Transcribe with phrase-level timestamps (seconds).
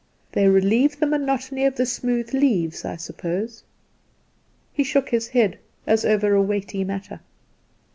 [0.31, 3.63] "They relieve the monotony of the smooth leaves, I suppose."
[4.73, 7.19] He shook his head as over a weighty matter.